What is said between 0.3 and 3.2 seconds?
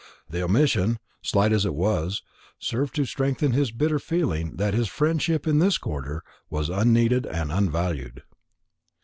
omission, slight as it was, served to